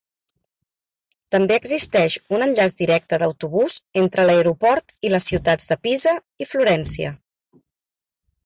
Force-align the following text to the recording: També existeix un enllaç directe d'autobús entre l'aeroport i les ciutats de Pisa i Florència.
També 1.35 1.57
existeix 1.61 2.15
un 2.37 2.45
enllaç 2.45 2.75
directe 2.79 3.19
d'autobús 3.25 3.75
entre 4.05 4.25
l'aeroport 4.31 4.97
i 5.09 5.13
les 5.15 5.31
ciutats 5.33 5.71
de 5.73 5.79
Pisa 5.85 6.15
i 6.47 6.53
Florència. 6.55 7.17